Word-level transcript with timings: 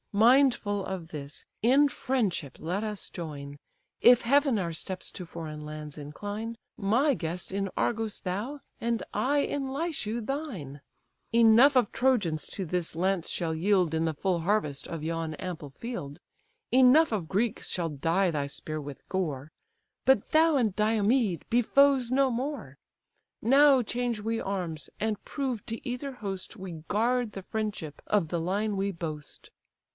Mindful 0.13 0.83
of 0.87 1.09
this, 1.09 1.45
in 1.61 1.87
friendship 1.87 2.57
let 2.59 2.83
us 2.83 3.07
join; 3.09 3.57
If 4.01 4.23
heaven 4.23 4.57
our 4.59 4.73
steps 4.73 5.09
to 5.11 5.25
foreign 5.25 5.63
lands 5.63 5.95
incline, 5.97 6.57
My 6.75 7.13
guest 7.13 7.51
in 7.53 7.69
Argos 7.77 8.19
thou, 8.19 8.59
and 8.81 9.03
I 9.13 9.39
in 9.41 9.69
Lycia 9.71 10.19
thine. 10.19 10.81
Enough 11.31 11.77
of 11.77 11.91
Trojans 11.91 12.45
to 12.47 12.65
this 12.65 12.93
lance 12.95 13.29
shall 13.29 13.53
yield, 13.55 13.93
In 13.93 14.03
the 14.03 14.15
full 14.15 14.39
harvest 14.39 14.87
of 14.87 15.03
yon 15.03 15.35
ample 15.35 15.69
field; 15.69 16.19
Enough 16.71 17.13
of 17.13 17.29
Greeks 17.29 17.69
shall 17.69 17.89
dye 17.89 18.31
thy 18.31 18.47
spear 18.47 18.81
with 18.81 19.07
gore; 19.07 19.51
But 20.03 20.31
thou 20.31 20.57
and 20.57 20.75
Diomed 20.75 21.45
be 21.49 21.61
foes 21.61 22.09
no 22.11 22.31
more. 22.31 22.75
Now 23.41 23.81
change 23.81 24.19
we 24.19 24.41
arms, 24.41 24.89
and 24.99 25.23
prove 25.23 25.65
to 25.67 25.87
either 25.87 26.11
host 26.13 26.57
We 26.57 26.83
guard 26.89 27.31
the 27.33 27.43
friendship 27.43 28.01
of 28.07 28.27
the 28.29 28.41
line 28.41 28.75
we 28.75 28.91
boast." 28.91 29.51